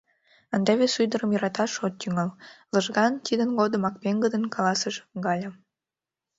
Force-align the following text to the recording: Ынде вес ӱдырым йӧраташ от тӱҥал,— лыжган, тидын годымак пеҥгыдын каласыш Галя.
Ынде 0.55 0.71
вес 0.79 0.93
ӱдырым 1.03 1.29
йӧраташ 1.33 1.71
от 1.85 1.93
тӱҥал,— 2.01 2.29
лыжган, 2.73 3.13
тидын 3.25 3.49
годымак 3.59 3.95
пеҥгыдын 4.01 4.43
каласыш 4.55 4.95
Галя. 5.25 5.49